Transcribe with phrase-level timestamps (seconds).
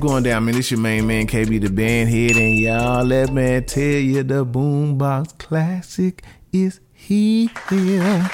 [0.00, 0.54] going down, man?
[0.54, 4.46] This your main man, KB the band head, and y'all let me tell you the
[4.46, 6.22] Boombox Classic
[6.52, 8.30] is here.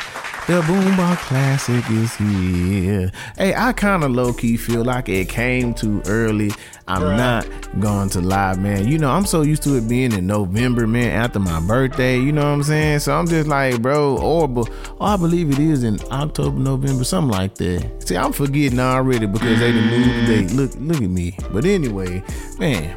[0.47, 3.11] The Boombox Classic is here.
[3.37, 6.53] Hey, I kind of low key feel like it came too early.
[6.87, 7.17] I'm Bruh.
[7.17, 8.87] not going to lie, man.
[8.87, 12.21] You know, I'm so used to it being in November, man, after my birthday.
[12.21, 13.01] You know what I'm saying?
[13.01, 14.67] So I'm just like, bro, or, or
[15.01, 18.07] I believe it is in October, November, something like that.
[18.07, 20.53] See, I'm forgetting already because they moved the date.
[20.53, 21.37] Look, look at me.
[21.53, 22.23] But anyway,
[22.61, 22.96] man,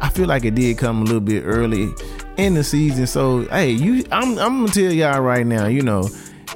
[0.00, 1.90] I feel like it did come a little bit early
[2.38, 3.06] in the season.
[3.06, 5.66] So hey, you, I'm, I'm gonna tell y'all right now.
[5.66, 6.08] You know,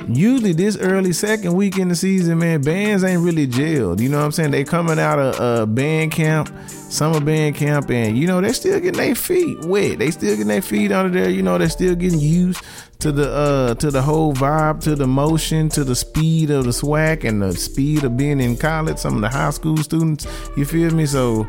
[0.08, 4.00] usually this early second week in the season, man, bands ain't really jailed.
[4.00, 4.50] You know what I'm saying?
[4.50, 8.80] They coming out of uh, band camp, summer band camp, and you know they still
[8.80, 9.98] getting their feet wet.
[9.98, 11.30] They still getting their feet under there.
[11.30, 12.62] You know they still getting used
[13.00, 16.72] to the uh to the whole vibe, to the motion, to the speed of the
[16.72, 18.98] swag and the speed of being in college.
[18.98, 21.06] Some of the high school students, you feel me?
[21.06, 21.46] So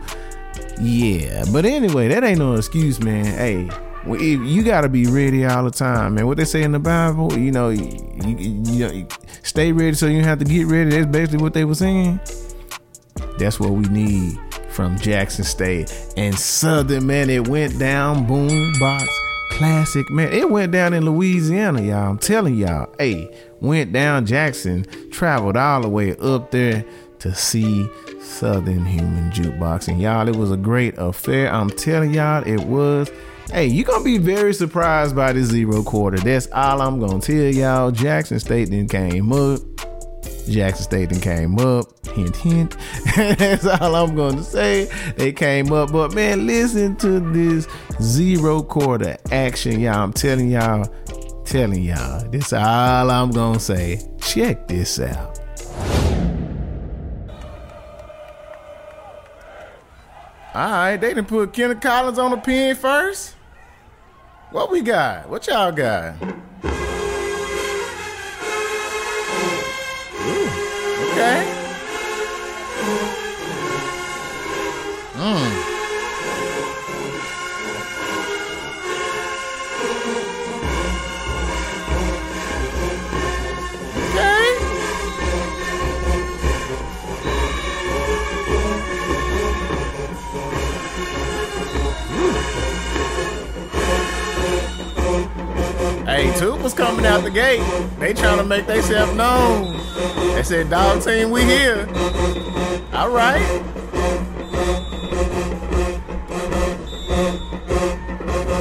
[0.82, 3.26] yeah, but anyway, that ain't no excuse, man.
[3.26, 3.70] Hey,
[4.06, 6.28] you gotta be ready all the time, man.
[6.28, 7.86] What they say in the Bible, you know, you,
[8.26, 9.08] you, you
[9.44, 10.90] stay ready so you have to get ready.
[10.90, 12.20] That's basically what they were saying.
[13.38, 17.30] That's what we need from Jackson State and Southern, man.
[17.30, 19.08] It went down, boom, box,
[19.52, 20.34] classic, man.
[20.34, 22.10] It went down in Louisiana, y'all.
[22.12, 22.94] I'm telling y'all.
[23.00, 26.84] Hey, went down Jackson, traveled all the way up there
[27.20, 27.88] to see
[28.20, 29.88] Southern Human Jukebox.
[29.88, 31.54] And y'all, it was a great affair.
[31.54, 33.10] I'm telling y'all, it was.
[33.52, 36.18] Hey, you're gonna be very surprised by this zero quarter.
[36.18, 37.92] That's all I'm gonna tell y'all.
[37.92, 39.60] Jackson State then came up.
[40.50, 41.86] Jackson State then came up.
[42.08, 42.78] Hint, hint.
[43.16, 44.86] That's all I'm going to say.
[45.18, 45.92] They came up.
[45.92, 47.68] But man, listen to this
[48.02, 50.04] zero quarter action, y'all.
[50.04, 50.86] I'm telling y'all,
[51.46, 52.30] telling y'all.
[52.30, 54.02] This all I'm to say.
[54.20, 55.40] Check this out.
[60.56, 63.33] All right, they didn't put Kenneth Collins on the pin first.
[64.54, 65.28] What we got?
[65.30, 66.14] What y'all got?
[71.12, 71.44] Okay.
[75.16, 75.73] Mm.
[97.34, 97.64] Gate.
[98.00, 99.76] They trying to make themselves known.
[100.36, 101.88] They said, dog team, we here.
[102.94, 103.42] All right.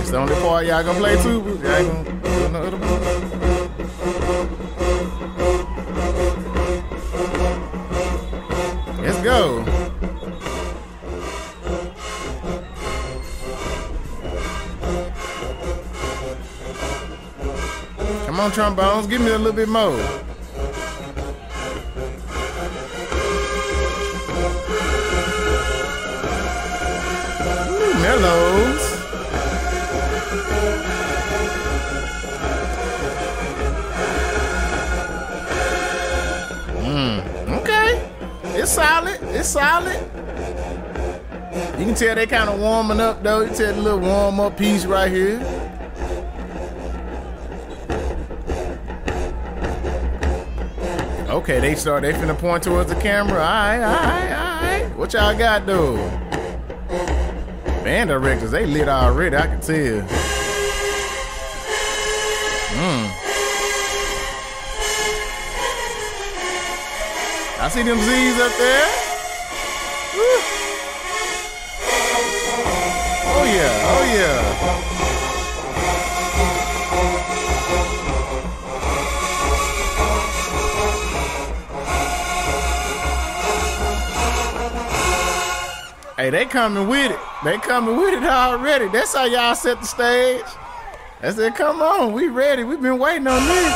[0.01, 2.22] It's the only part y'all gonna play Tuba.
[18.43, 19.91] On, trombones, give me a little bit more.
[27.71, 28.83] Ooh, mellows.
[36.83, 38.11] Mm, okay.
[38.59, 39.19] It's solid.
[39.23, 40.01] It's solid.
[41.79, 43.43] You can tell they kind of warming up though.
[43.43, 45.62] You tell the little warm up piece right here.
[51.43, 52.03] Okay, they start.
[52.03, 53.35] They finna point towards the camera.
[53.35, 54.97] All right, all right, all right.
[54.97, 55.97] What y'all got though?
[57.83, 59.35] Band directors, they lit already.
[59.35, 60.03] I can tell.
[62.79, 63.09] Mm.
[67.59, 69.02] I see them Z's up there.
[86.23, 87.19] Hey, they coming with it.
[87.43, 88.87] They coming with it already.
[88.87, 90.45] That's how y'all set the stage.
[91.21, 92.63] I said, come on, we ready.
[92.63, 93.75] We've been waiting on this.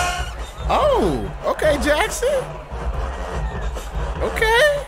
[0.68, 2.28] Oh, okay, Jackson.
[4.22, 4.84] Okay.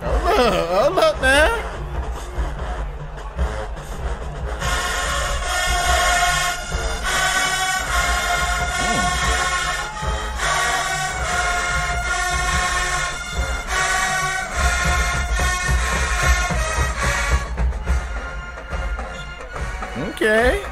[0.00, 1.63] Hold up, hold up now.
[20.24, 20.62] Okay.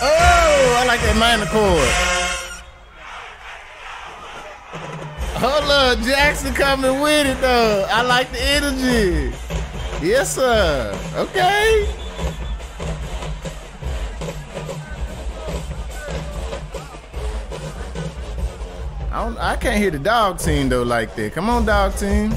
[0.00, 1.90] Oh, I like that minor chord.
[5.42, 7.88] Hold up, Jackson coming with it though.
[7.90, 9.36] I like the energy.
[10.00, 10.96] Yes, sir.
[11.16, 12.03] Okay.
[19.44, 21.34] I, can't hear the dog team though like that.
[21.34, 22.30] Come on, dog team.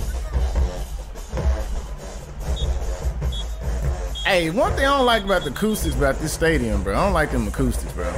[4.25, 6.94] Hey, one thing I don't like about the acoustics about this stadium, bro.
[6.94, 8.12] I don't like them acoustics, bro.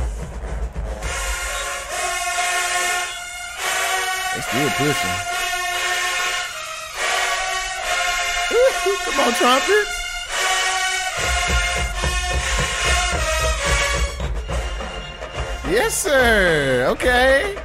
[4.33, 5.11] They still pushing.
[9.05, 9.99] Come on, trumpets.
[15.69, 16.87] Yes, sir.
[16.89, 17.55] Okay.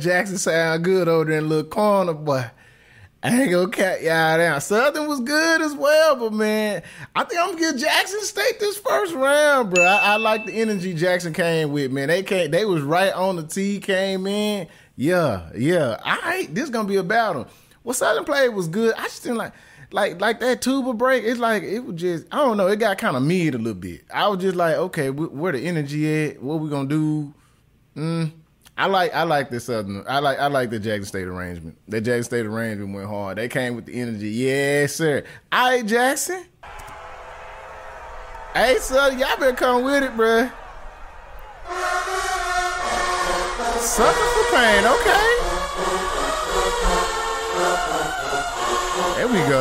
[0.00, 2.50] Jackson sound good over there in little corner, boy.
[3.22, 4.60] I ain't gonna cat y'all down.
[4.62, 6.82] Southern was good as well, but man,
[7.14, 9.84] I think I'm gonna give Jackson State this first round, bro.
[9.84, 12.08] I, I like the energy Jackson came with, man.
[12.08, 14.68] They came, they was right on the tee, came in.
[14.96, 16.00] Yeah, yeah.
[16.02, 17.46] All right, this gonna be a battle.
[17.82, 18.94] What Southern played was good.
[18.96, 19.52] I just didn't like
[19.92, 22.68] like like that tuba break, it's like it was just I don't know.
[22.68, 24.04] It got kind of mid a little bit.
[24.12, 26.42] I was just like, okay, where the energy at?
[26.42, 27.34] What we gonna do?
[27.96, 28.30] Mm,
[28.80, 30.04] I like I like this southern.
[30.08, 31.76] I like I like the Jackson State arrangement.
[31.86, 33.36] The Jackson State arrangement went hard.
[33.36, 34.30] They came with the energy.
[34.30, 35.22] Yes, sir.
[35.52, 36.46] All right, Jackson.
[38.54, 40.50] Hey, son, y'all better come with it, bruh.
[43.80, 45.28] Sucker for pain, okay.
[49.16, 49.60] There we go.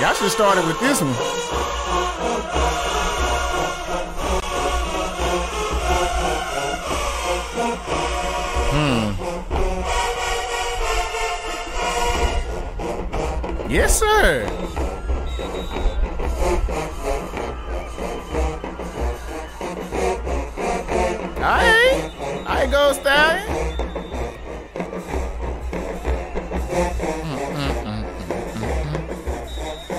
[0.00, 1.43] Y'all should have started with this one.
[13.74, 14.46] Yes, sir.
[21.40, 22.12] Right.
[22.46, 23.48] I go, Stallion.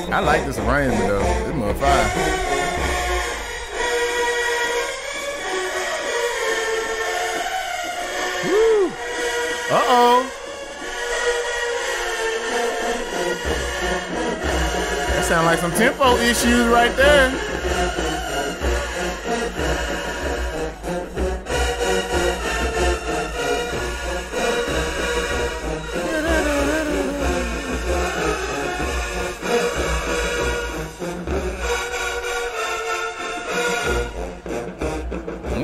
[0.09, 1.19] I like this arrangement though.
[1.19, 2.45] This motherfucker fire.
[9.69, 10.14] Uh oh.
[15.35, 17.27] Sound like some tempo issues right there.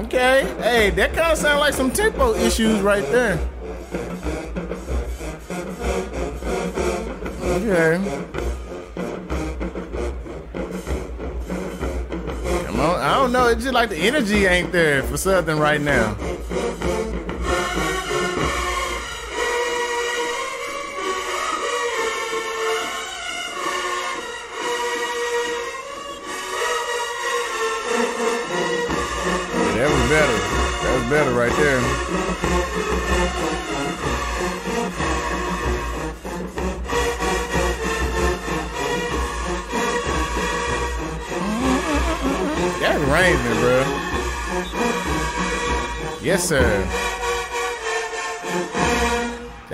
[0.04, 3.40] Okay, hey, that kind of sound like some tempo issues right there.
[7.42, 8.21] Okay.
[13.52, 16.16] It's just like the energy ain't there for Southern right now.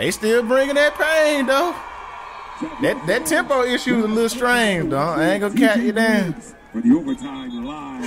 [0.08, 1.76] They still bringing that pain, though.
[2.82, 5.00] That that tempo issue is a little strange, though.
[5.00, 6.32] I ain't gonna cat you down.
[6.32, 8.02] For the overtime live,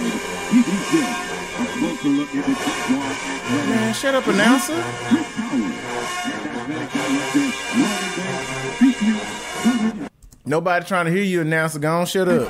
[3.69, 4.83] Man, shut up, announcer.
[10.47, 11.81] Nobody trying to hear you, announcer.
[11.81, 12.49] Go on, shut up.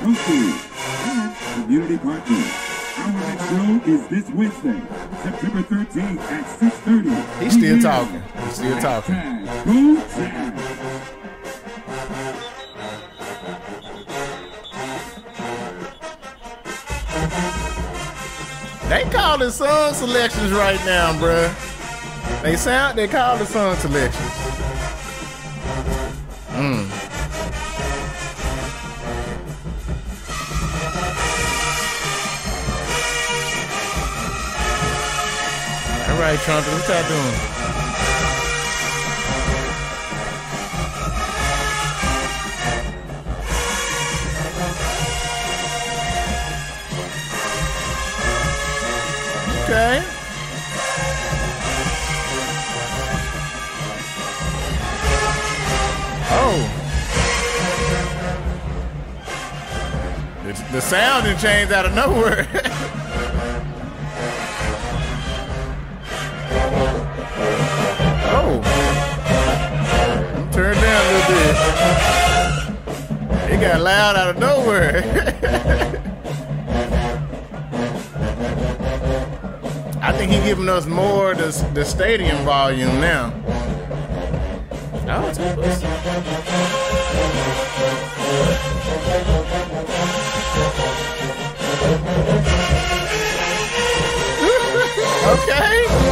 [1.55, 2.71] Community partner.
[3.01, 4.81] Our next show is this Wednesday,
[5.23, 7.43] September 13th at 6.30.
[7.43, 8.23] He's still talking.
[8.45, 9.17] He's still talking.
[18.89, 22.43] They calling song selections right now, bruh.
[22.43, 24.31] They sound they call the song selections.
[26.49, 27.10] Mm.
[36.21, 36.71] right, trumpet.
[36.73, 37.35] What y'all doing?
[49.65, 50.03] Okay.
[56.33, 56.77] Oh.
[60.45, 62.47] The, the sound didn't change out of nowhere.
[73.51, 75.03] It got loud out of nowhere.
[80.03, 83.33] I think he's giving us more the, the stadium volume now.
[85.13, 85.41] Oh, it's
[95.51, 96.10] okay.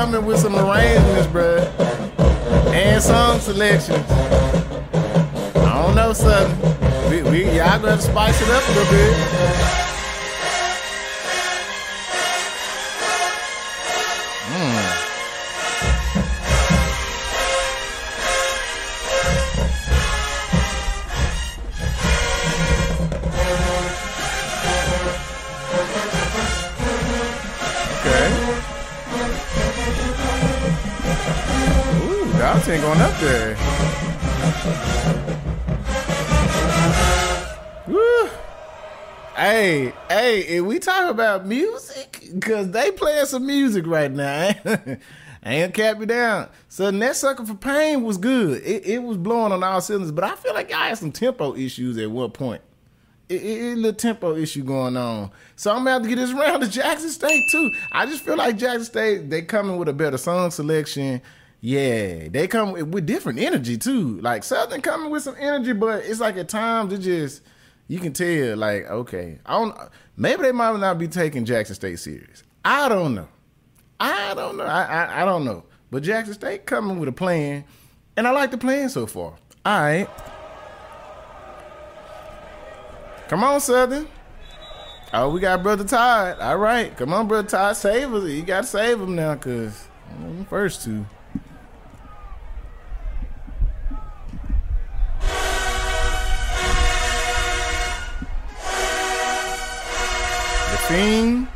[0.00, 1.58] Coming with some arrangements, bro,
[2.72, 4.10] and song selections.
[4.10, 6.58] I don't know, son.
[7.10, 9.89] We, we y'all gonna spice it up a little bit.
[32.70, 33.56] Ain't going up there.
[37.88, 38.30] Woo.
[39.34, 44.50] Hey, hey, if we talk about music, cause they playing some music right now.
[44.64, 44.98] I
[45.44, 46.48] ain't cap you down.
[46.68, 48.62] So that sucker for pain was good.
[48.62, 51.56] It, it was blowing on all cylinders, but I feel like I had some tempo
[51.56, 52.62] issues at one point.
[53.28, 55.32] It, it, it, a little tempo issue going on.
[55.56, 57.72] So I'm gonna have to get this round to Jackson State too.
[57.90, 61.20] I just feel like Jackson State they coming with a better song selection
[61.60, 64.18] yeah, they come with different energy too.
[64.20, 67.42] Like Southern coming with some energy, but it's like at times it just
[67.86, 69.76] you can tell like okay, I don't.
[70.16, 72.42] Maybe they might not be taking Jackson State serious.
[72.64, 73.28] I don't know.
[73.98, 74.64] I don't know.
[74.64, 75.64] I I, I don't know.
[75.90, 77.64] But Jackson State coming with a plan,
[78.16, 79.34] and I like the plan so far.
[79.66, 80.08] All right,
[83.28, 84.08] come on, Southern.
[85.12, 86.38] Oh, we got brother Todd.
[86.40, 88.24] All right, come on, brother Todd, save us.
[88.30, 91.04] You got to save him now, cause mm, first two.
[100.90, 101.49] Thing.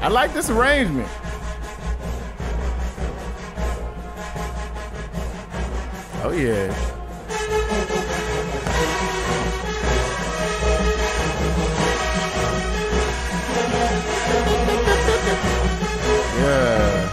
[0.00, 1.08] I like this arrangement.
[6.22, 6.68] Oh yeah.
[16.36, 17.10] Yeah.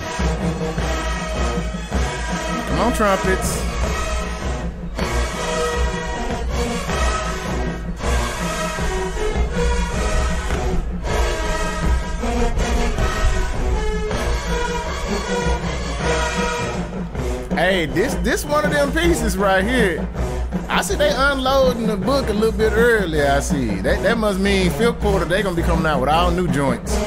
[2.70, 3.77] Come on, trumpets.
[17.78, 20.10] Hey, this this one of them pieces right here.
[20.68, 23.22] I see they unloading the book a little bit early.
[23.22, 26.32] I see that that must mean fifth quarter they gonna be coming out with all
[26.32, 26.98] new joints.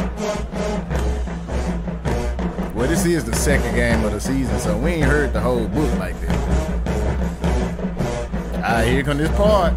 [2.73, 5.67] Well, this is the second game of the season, so we ain't heard the whole
[5.67, 6.31] book like this.
[8.55, 9.75] All right, here come this part.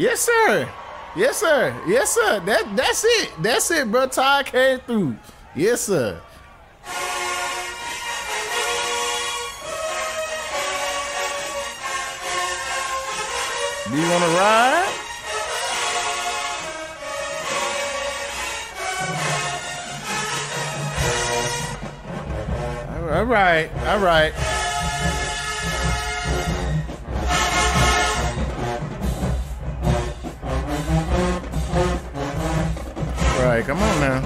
[0.00, 0.66] Yes, sir.
[1.14, 1.82] Yes, sir.
[1.86, 2.40] Yes, sir.
[2.46, 3.32] That that's it.
[3.42, 4.06] That's it, bro.
[4.06, 5.18] Ty came through.
[5.54, 6.18] Yes, sir.
[13.90, 14.88] Do you want to ride?
[22.88, 23.70] All All right.
[23.84, 24.59] All right.
[33.44, 33.64] Right.
[33.64, 34.16] Come on now.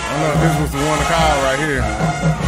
[0.00, 2.47] I don't know if this was the one to call right here.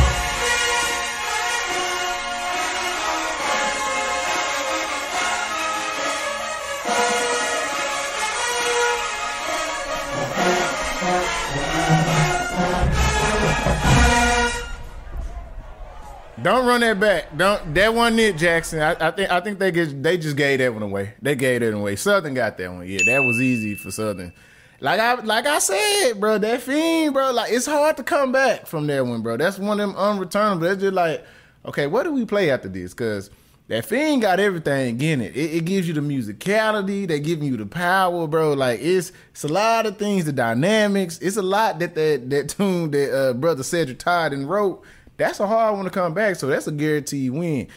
[16.42, 17.36] Don't run that back.
[17.36, 18.80] Don't that one Nick Jackson.
[18.80, 21.14] I, I think I think they get they just gave that one away.
[21.20, 21.96] They gave that away.
[21.96, 22.86] Southern got that one.
[22.86, 24.32] Yeah, that was easy for Southern.
[24.80, 28.66] Like I like I said, bro, that fiend, bro, like it's hard to come back
[28.66, 29.36] from that one, bro.
[29.36, 30.62] That's one of them unreturnable.
[30.62, 31.26] That's just like,
[31.66, 32.94] okay, what do we play after this?
[32.94, 33.28] Cause
[33.68, 35.36] that fiend got everything in it.
[35.36, 38.54] It, it gives you the musicality, they giving you the power, bro.
[38.54, 41.18] Like it's it's a lot of things, the dynamics.
[41.18, 44.82] It's a lot that that that tune that uh, brother Cedric Todd and wrote.
[45.20, 46.36] That's a hard one to come back.
[46.36, 47.68] So that's a guaranteed win.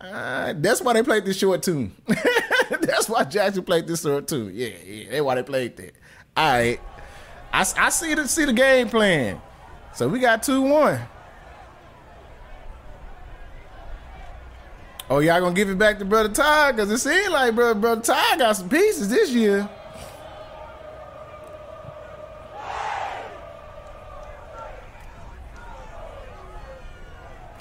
[0.00, 1.94] Uh, that's why they played this short tune.
[2.80, 4.50] that's why Jackson played this short tune.
[4.54, 5.92] Yeah, yeah, that's why they played that.
[6.34, 6.80] All right,
[7.52, 9.42] I, I see the see the game plan.
[9.92, 10.98] So we got two one.
[15.10, 16.78] Oh, y'all gonna give it back to Brother Todd?
[16.78, 19.68] Cause it seems like Brother Brother Todd got some pieces this year.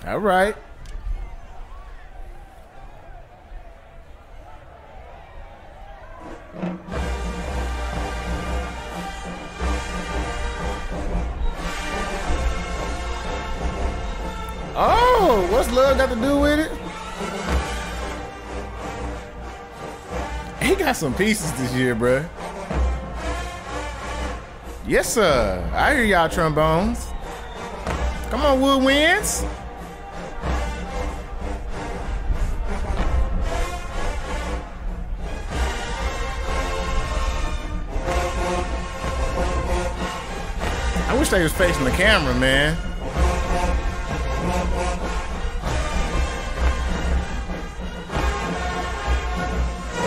[0.08, 0.56] All right.
[14.78, 16.72] Oh, what's love got to do with it?
[20.62, 22.28] He got some pieces this year, bruh.
[24.86, 25.68] Yes, sir.
[25.74, 27.08] I hear y'all trombones.
[28.30, 29.65] Come on, Woodwinds.
[41.26, 42.78] Wish they was facing the camera, man.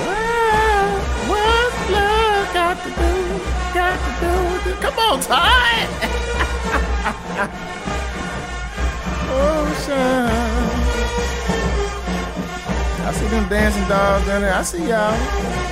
[0.07, 2.95] Well, what's love got to do?
[3.75, 4.11] Got to
[4.63, 4.75] do?
[4.81, 5.89] Come on, Todd.
[9.35, 10.31] Ocean.
[12.95, 14.55] Oh, I see them Dancing Dolls down there.
[14.55, 15.68] I see y'all.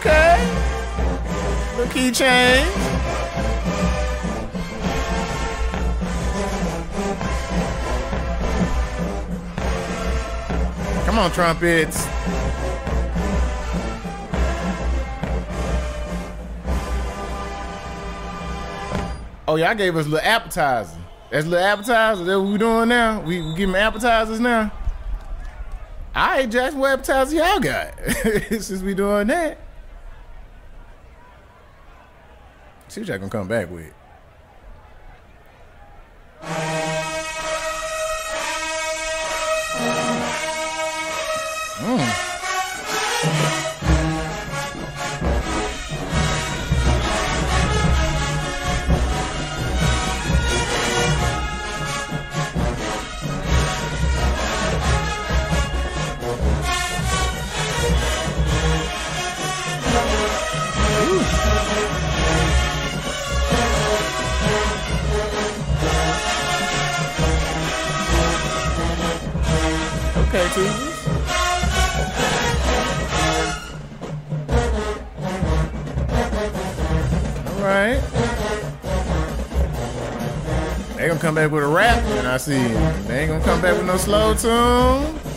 [0.00, 0.36] Okay.
[1.76, 2.64] The keychain.
[11.04, 12.06] Come on, trumpets.
[19.48, 20.96] Oh I gave us a little appetizer.
[21.30, 22.24] That's a little appetizer.
[22.24, 23.20] That's what we doing now.
[23.20, 24.72] We, we giving appetizers now.
[26.14, 27.94] All right, Jackson, what appetizer y'all got?
[28.48, 29.58] Since we doing that.
[32.90, 33.99] See what y'all gonna come back with.
[70.50, 70.56] All
[77.62, 78.00] right.
[80.96, 82.54] They gonna come back with a rap, and I see
[83.06, 85.29] they ain't gonna come back with no slow tune.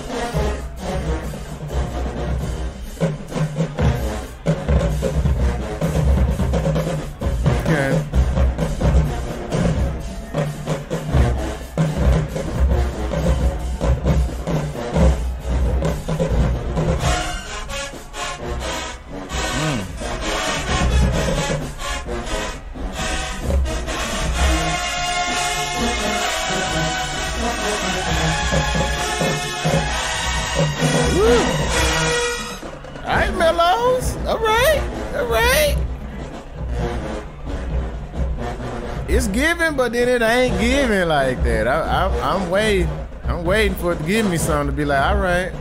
[39.75, 41.67] But then it ain't giving like that.
[41.67, 42.89] I, I, I'm waiting.
[43.25, 45.51] I'm waiting for it to give me something to be like, all right.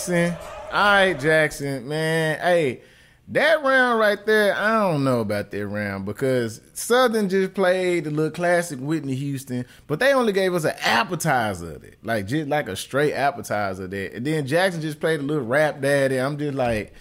[0.00, 0.34] Jackson.
[0.72, 2.38] All right, Jackson, man.
[2.38, 2.80] Hey,
[3.28, 8.10] that round right there, I don't know about that round because Southern just played the
[8.10, 12.48] little classic Whitney Houston, but they only gave us an appetizer of it, like just
[12.48, 14.14] like a straight appetizer of that.
[14.14, 16.16] And then Jackson just played a little rap daddy.
[16.16, 16.94] I'm just like,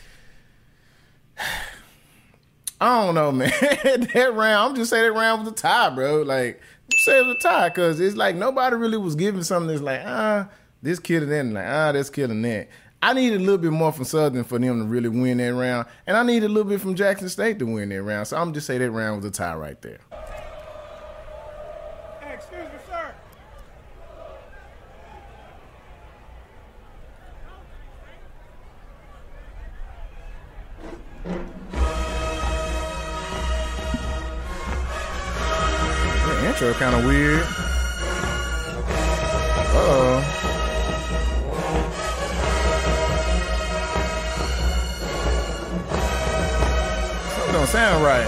[2.81, 3.49] I don't know, man.
[3.49, 6.23] that round, I'm just saying that round was a tie, bro.
[6.23, 6.59] Like,
[6.97, 10.01] say it was a tie because it's like nobody really was giving something that's like,
[10.05, 10.49] ah,
[10.81, 12.69] this killing that, and like, ah, that's killing that.
[13.01, 15.87] I need a little bit more from Southern for them to really win that round,
[16.05, 18.27] and I need a little bit from Jackson State to win that round.
[18.27, 19.99] So I'm just say that round was a tie right there.
[22.19, 23.13] Hey, excuse me, sir.
[36.27, 37.47] The intro kind of weird.
[47.69, 48.25] Sound right.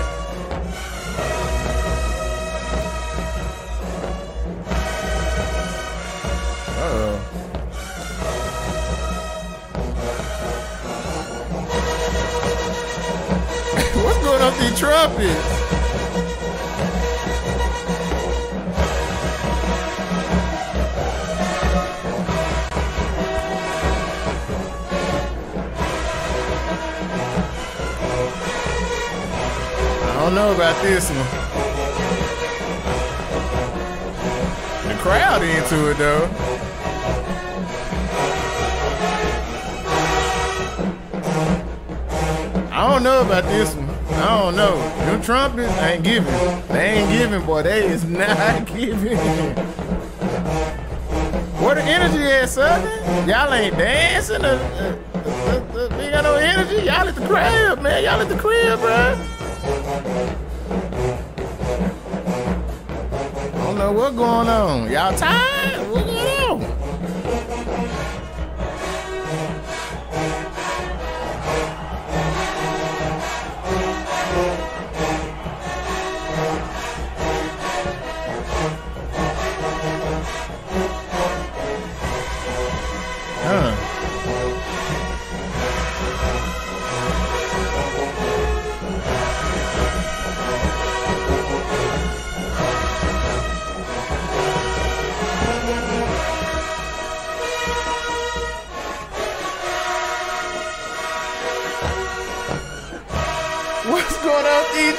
[6.78, 7.16] Uh oh.
[14.04, 15.61] What's going on with these trumpets?
[30.34, 31.18] Don't know about this one.
[34.88, 36.30] The crowd into it though.
[42.72, 43.90] I don't know about this one.
[43.90, 44.78] I don't know.
[45.00, 46.34] Them trumpets ain't giving.
[46.70, 47.64] They ain't giving, boy.
[47.64, 49.18] They is not giving.
[51.58, 53.28] Where the energy at, Southern?
[53.28, 54.46] Y'all ain't dancing.
[54.46, 56.86] Uh, uh, uh, uh, we got no energy.
[56.86, 58.02] Y'all at the crib, man.
[58.06, 59.21] Y'all at the crib, bro.
[63.82, 64.92] Know what's going on.
[64.92, 65.61] Y'all tired?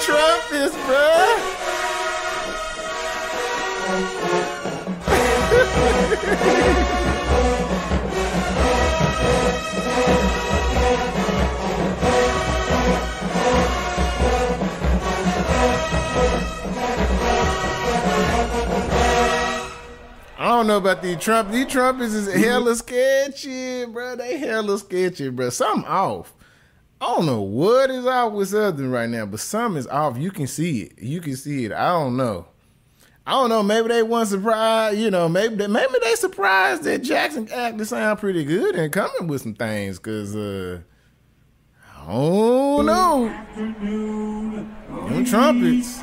[0.03, 1.59] These trumpets, bruh?
[20.39, 21.51] I don't know about these Trump.
[21.51, 24.17] These Trumpets is hella sketchy, bro.
[24.17, 25.51] They hella sketchy, bro.
[25.51, 26.35] Something off.
[27.03, 30.17] I don't know what is off with Southern right now, but something is off.
[30.17, 31.03] You can see it.
[31.03, 31.73] You can see it.
[31.73, 32.47] I don't know.
[33.27, 33.65] I don't know.
[33.65, 35.01] Maybe they weren't surprised.
[35.01, 39.27] You know, maybe they, maybe they surprised that Jackson actually sound pretty good and coming
[39.27, 39.99] with some things.
[39.99, 40.79] Cause uh,
[41.93, 43.25] I don't know.
[45.09, 46.01] Them trumpets.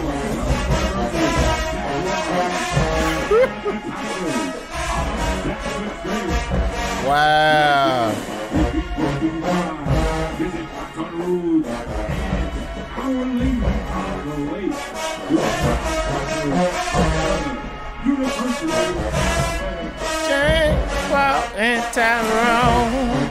[21.93, 23.31] Tyrone.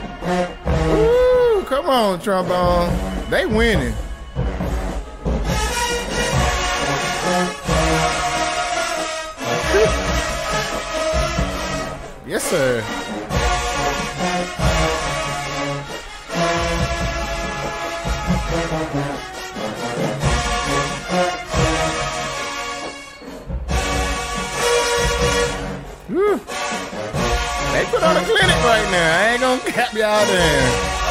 [0.94, 2.96] Ooh, come on, trombone.
[3.28, 3.92] They winning.
[12.52, 12.76] Whew.
[27.72, 29.18] They put on a clinic right now.
[29.18, 31.01] I ain't gonna cap y'all there.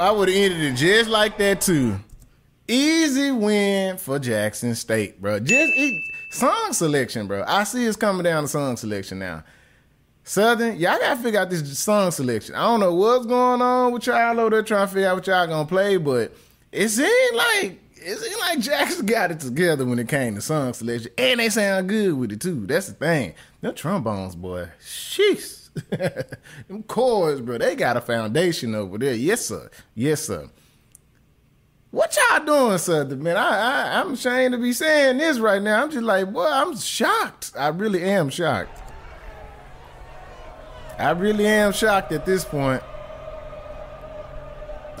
[0.00, 2.00] I would have ended it just like that too.
[2.66, 5.40] Easy win for Jackson State, bro.
[5.40, 5.72] Just
[6.30, 7.44] song selection, bro.
[7.46, 9.44] I see it's coming down to song selection now.
[10.24, 12.54] Southern, y'all gotta figure out this song selection.
[12.54, 15.26] I don't know what's going on with y'all over there trying to figure out what
[15.26, 16.34] y'all gonna play, but
[16.72, 20.72] it seemed like it seemed like Jackson got it together when it came to song
[20.72, 22.66] selection, and they sound good with it too.
[22.66, 23.34] That's the thing.
[23.60, 25.59] Them trombones, boy, sheesh.
[26.68, 29.14] Them chords, bro, they got a foundation over there.
[29.14, 29.70] Yes, sir.
[29.94, 30.48] Yes, sir.
[31.90, 33.36] What y'all doing, Southern man?
[33.36, 35.82] I, I I'm ashamed to be saying this right now.
[35.82, 37.52] I'm just like, boy, I'm shocked.
[37.58, 38.80] I really am shocked.
[40.98, 42.82] I really am shocked at this point.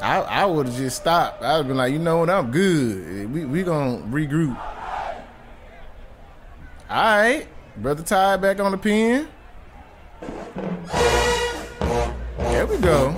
[0.02, 1.42] I I would have just stopped.
[1.42, 3.32] I would have been like, you know what, I'm good.
[3.32, 4.58] We we gonna regroup.
[6.88, 9.28] All right, brother Ty back on the pen.
[12.38, 13.14] There we go.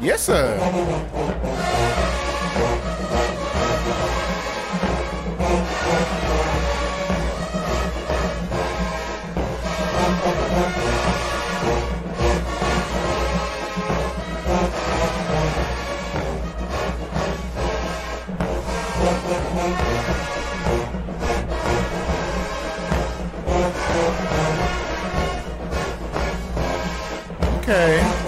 [0.00, 0.56] Yes, sir.
[27.70, 28.19] Okay.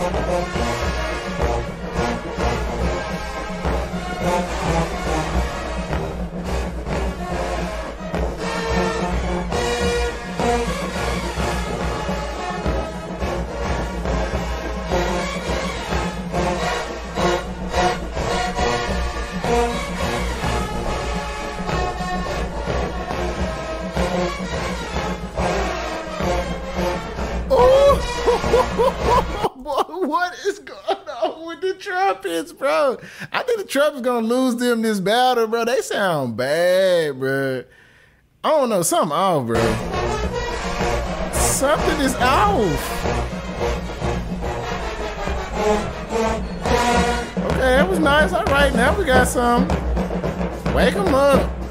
[32.59, 32.99] Bro?
[33.33, 35.65] I think the trumpets gonna lose them this battle, bro.
[35.65, 37.65] They sound bad, bro.
[38.45, 39.61] I don't know, something off, bro.
[41.33, 43.05] Something is off.
[47.37, 48.33] Okay, that was nice.
[48.33, 49.69] All right, now we got some.
[50.75, 51.62] Wake them up.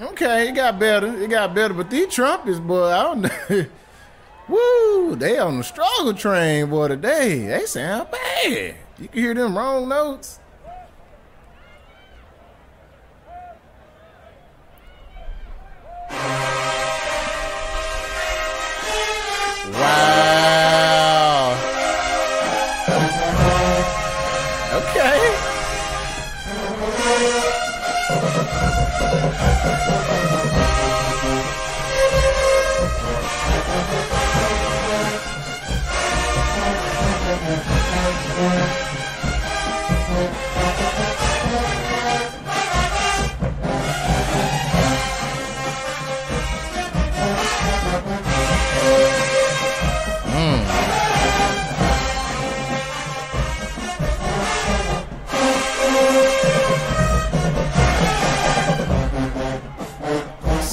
[0.00, 1.20] Okay, it got better.
[1.20, 1.74] It got better.
[1.74, 3.66] But these trumpets, boy, I don't know.
[4.48, 7.46] Woo, they on the struggle train, boy, today.
[7.46, 8.76] They sound bad.
[8.98, 10.38] You can hear them wrong notes.
[19.72, 20.59] Wow.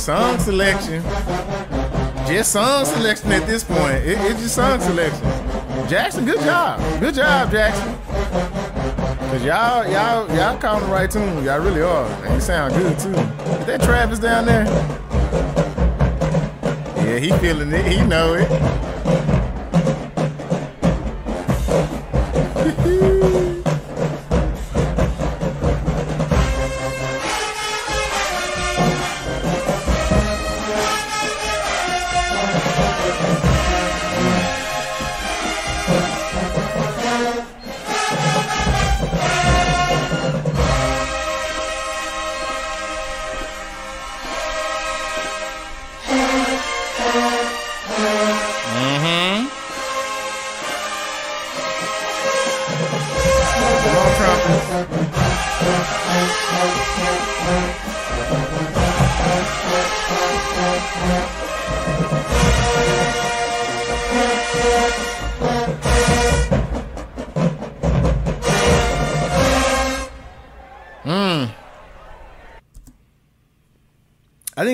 [0.07, 1.03] Song selection.
[2.27, 4.05] Just song selection at this point.
[4.05, 5.21] It- it's just song selection.
[5.89, 6.79] Jackson, good job.
[7.01, 7.93] Good job, Jackson.
[9.29, 11.43] Cause y'all, y'all, y'all calling the right tune.
[11.43, 12.05] Y'all really are.
[12.23, 13.09] And you sound good too.
[13.09, 14.63] Is that Travis down there?
[17.03, 17.85] Yeah, he feeling it.
[17.85, 18.47] He know it.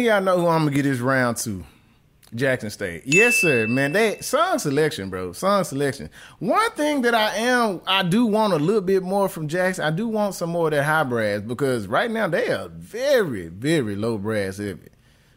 [0.04, 1.64] Y'all know who I'm gonna get this round to.
[2.36, 3.04] Jackson State.
[3.06, 3.92] Yes, sir, man.
[3.92, 5.34] They song selection, bro.
[5.34, 6.10] Song selection.
[6.40, 9.86] One thing that I am, I do want a little bit more from Jackson.
[9.86, 13.50] I do want some more of that high brass because right now they are very,
[13.50, 14.90] very low brass heavy.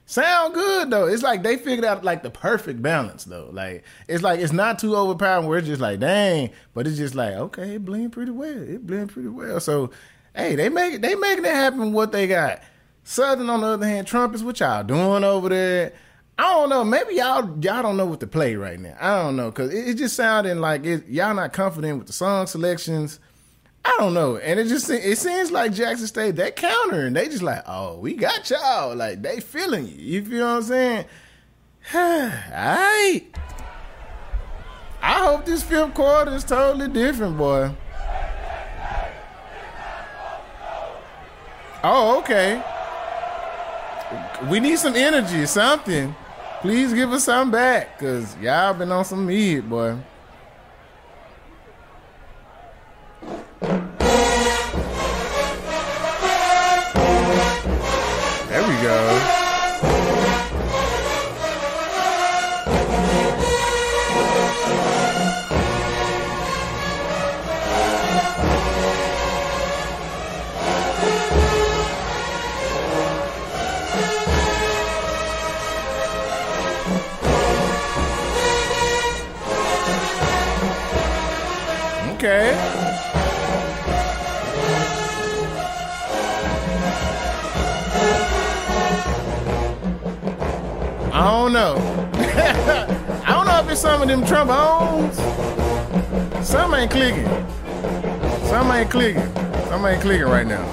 [0.08, 1.06] Sound good though.
[1.06, 3.50] It's like they figured out like the perfect balance though.
[3.52, 7.16] Like it's like it's not too overpowering where it's just like dang, but it's just
[7.16, 8.62] like okay, it blend pretty well.
[8.62, 9.58] It blend pretty well.
[9.58, 9.90] So
[10.34, 11.92] hey, they make they making it happen.
[11.92, 12.62] What they got.
[13.08, 14.42] Southern on the other hand, trumpets.
[14.42, 15.92] What y'all doing over there?
[16.36, 16.82] I don't know.
[16.82, 18.96] Maybe y'all y'all don't know what to play right now.
[19.00, 22.12] I don't know because it, it, just sounding like it, y'all not confident with the
[22.12, 23.20] song selections.
[23.84, 27.28] I don't know, and it just it seems like Jackson State they counter and They
[27.28, 28.96] just like, oh, we got y'all.
[28.96, 29.94] Like they feeling you.
[29.94, 31.04] You feel what I'm saying?
[31.94, 33.22] Right.
[35.00, 37.70] I hope this fifth quarter is totally different, boy.
[41.84, 42.60] Oh, okay.
[44.48, 46.14] We need some energy, something.
[46.60, 49.96] Please give us some back, cause y'all been on some meat, boy.
[58.48, 59.35] There we go.
[93.96, 95.16] Some of them trombones.
[96.46, 97.24] Some ain't clicking.
[98.46, 99.34] Some ain't clicking.
[99.68, 100.64] Some ain't clicking right now.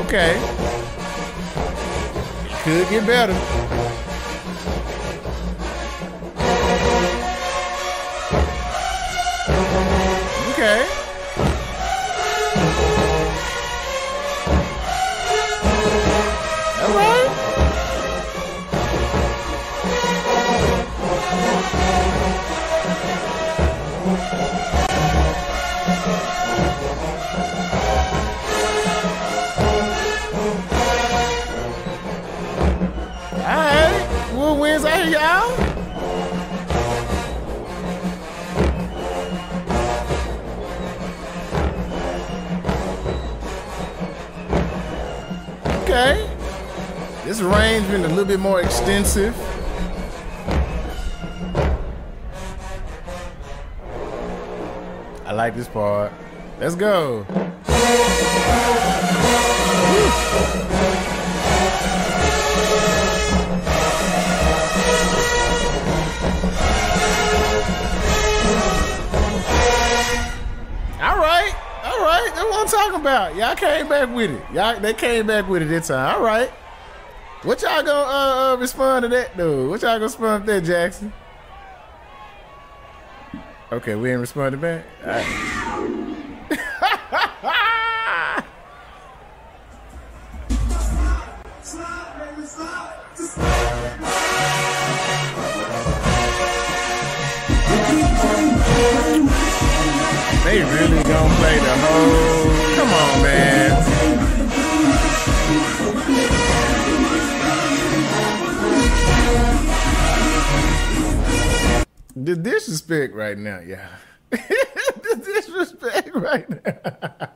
[0.00, 0.34] Okay.
[2.64, 3.53] Could get better.
[35.04, 35.52] Here, y'all?
[45.82, 46.28] Okay.
[47.24, 49.34] This arrangement a little bit more extensive.
[55.26, 56.12] I like this part.
[56.60, 57.26] Let's go.
[60.46, 60.93] I'm
[72.84, 73.36] talking about.
[73.36, 74.42] Y'all came back with it.
[74.52, 76.16] Y'all they came back with it this time.
[76.16, 76.50] All right.
[77.42, 79.68] What y'all gonna uh, uh, respond to that though?
[79.68, 81.12] What y'all gonna respond to that, Jackson?
[83.72, 84.84] Okay, we ain't responding back.
[112.74, 113.88] Disrespect right now, yeah.
[114.30, 117.28] the disrespect right now.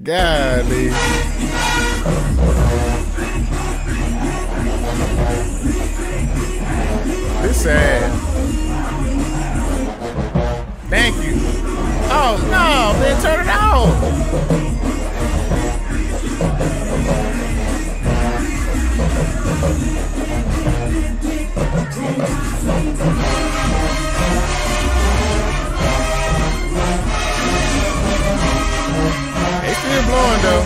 [0.02, 0.88] Golly.
[7.42, 8.12] This sad.
[10.88, 11.32] Thank you.
[12.10, 14.67] Oh no, man, turn it off.
[30.18, 30.64] going though.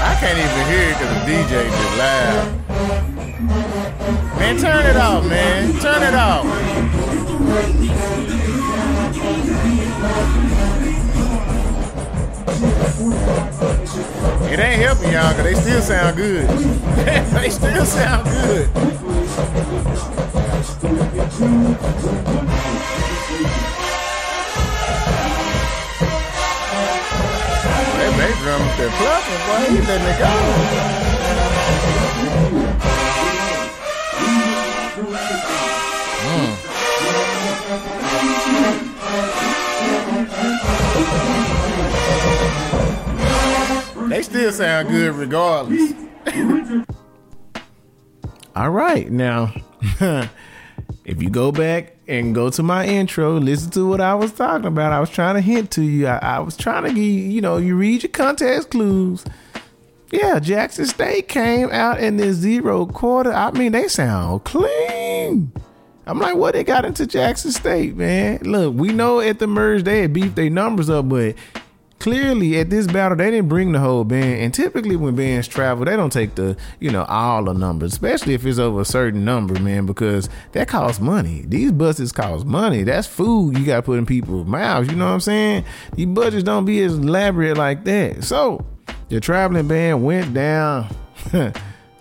[0.00, 2.46] I can't even hear it because the DJ just loud.
[4.38, 5.72] Man, turn it off, man.
[5.80, 6.93] Turn it off.
[14.54, 16.48] It ain't helping y'all because they still sound good.
[17.34, 18.68] they still sound good.
[27.98, 31.13] That bass drum with that plucking, boy, he letting it go.
[44.08, 45.92] They still sound good regardless.
[48.54, 49.52] All right, now,
[51.04, 54.66] if you go back and go to my intro, listen to what I was talking
[54.66, 54.92] about.
[54.92, 56.06] I was trying to hint to you.
[56.06, 59.24] I, I was trying to give you, you know, you read your contest clues.
[60.12, 63.32] Yeah, Jackson State came out in this zero quarter.
[63.32, 65.50] I mean, they sound clean.
[66.06, 68.40] I'm like, what they got into Jackson State, man?
[68.42, 71.34] Look, we know at the merge they had beefed their numbers up, but
[71.98, 74.42] clearly at this battle they didn't bring the whole band.
[74.42, 78.34] And typically when bands travel, they don't take the, you know, all the numbers, especially
[78.34, 81.44] if it's over a certain number, man, because that costs money.
[81.46, 82.82] These buses cost money.
[82.82, 84.90] That's food you got to put in people's mouths.
[84.90, 85.64] You know what I'm saying?
[85.94, 88.24] These budgets don't be as elaborate like that.
[88.24, 88.66] So
[89.08, 90.94] the traveling band went down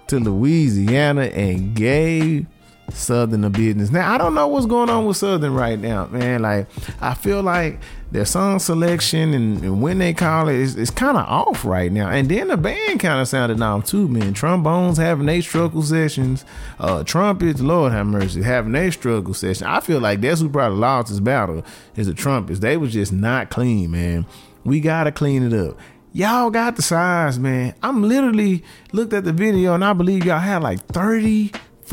[0.08, 2.46] to Louisiana and gave
[2.92, 3.92] Southern a business.
[3.92, 6.42] Now I don't know what's going on with Southern right now, man.
[6.42, 6.68] Like
[7.02, 7.80] I feel like
[8.12, 11.92] their song selection and, and when they call it is, is kind of off right
[11.92, 12.10] now.
[12.10, 14.34] And then the band kind of sounded off too, man.
[14.34, 16.46] Trombones having their struggle sessions,
[16.80, 19.66] uh, trumpets, Lord have mercy, having their struggle session.
[19.66, 21.66] I feel like that's who probably lost this battle
[21.96, 22.60] is the trumpets.
[22.60, 24.26] They was just not clean, man.
[24.64, 25.80] We gotta clean it up.
[26.12, 27.74] Y'all got the size, man.
[27.82, 30.88] I'm literally looked at the video and I believe y'all had like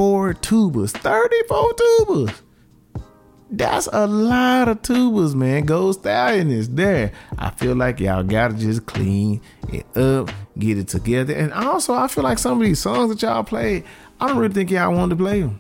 [0.01, 0.93] 34 tubas.
[0.93, 2.41] 34 tubas.
[3.51, 5.67] That's a lot of tubas, man.
[5.67, 7.13] Gold Stallion is there.
[7.37, 11.35] I feel like y'all gotta just clean it up, get it together.
[11.35, 13.85] And also, I feel like some of these songs that y'all played,
[14.19, 15.59] I don't really think y'all wanted to play them.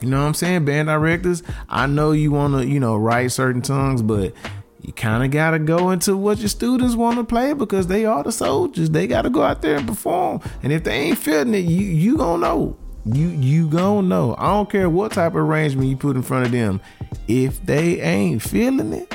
[0.00, 0.64] You know what I'm saying?
[0.64, 4.32] Band directors, I know you want to, you know, write certain songs, but
[4.80, 8.04] you kind of got to go into what your students want to play because they
[8.04, 8.90] are the soldiers.
[8.90, 10.40] They got to go out there and perform.
[10.62, 12.76] And if they ain't feeling it, you you gonna know.
[13.06, 14.34] You you gonna know.
[14.38, 16.80] I don't care what type of arrangement you put in front of them.
[17.28, 19.14] If they ain't feeling it,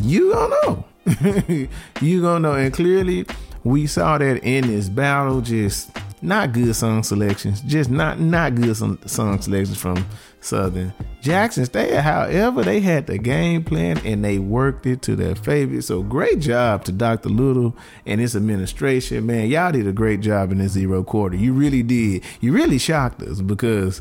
[0.00, 0.84] you gonna know.
[2.00, 2.54] you gonna know.
[2.54, 3.26] And clearly,
[3.64, 5.40] we saw that in this battle.
[5.40, 5.90] Just
[6.22, 7.60] not good song selections.
[7.62, 8.98] Just not not good song,
[9.40, 10.04] selections from
[10.40, 11.94] Southern Jackson State.
[11.94, 15.80] However, they had the game plan and they worked it to their favor.
[15.82, 17.28] So great job to Dr.
[17.28, 19.26] Little and his administration.
[19.26, 21.36] Man, y'all did a great job in this zero quarter.
[21.36, 22.24] You really did.
[22.40, 24.00] You really shocked us because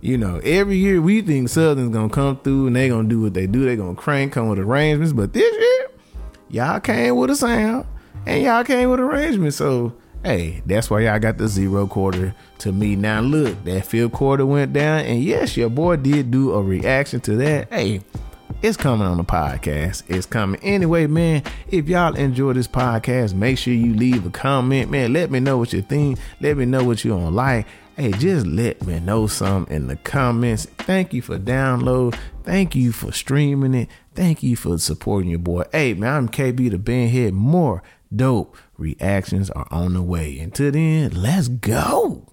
[0.00, 3.34] you know, every year we think Southern's gonna come through and they gonna do what
[3.34, 3.64] they do.
[3.64, 5.12] they gonna crank, come with arrangements.
[5.12, 5.90] But this year,
[6.48, 7.86] y'all came with a sound
[8.26, 9.56] and y'all came with arrangements.
[9.56, 9.94] So
[10.24, 12.96] hey, that's why y'all got the zero quarter to me.
[12.96, 17.20] Now look, that fifth quarter went down, and yes, your boy did do a reaction
[17.22, 17.72] to that.
[17.72, 18.00] Hey,
[18.60, 20.02] it's coming on the podcast.
[20.08, 20.60] It's coming.
[20.62, 25.12] Anyway, man, if y'all enjoy this podcast, make sure you leave a comment, man.
[25.12, 26.18] Let me know what you think.
[26.40, 27.66] Let me know what you don't like.
[27.96, 30.66] Hey, just let me know something in the comments.
[30.78, 32.18] Thank you for download.
[32.44, 33.88] Thank you for streaming it.
[34.14, 35.64] Thank you for supporting your boy.
[35.72, 37.34] Hey, man, I'm KB the band head.
[37.34, 37.82] More
[38.14, 40.38] dope reactions are on the way.
[40.38, 42.32] Until then, let's go.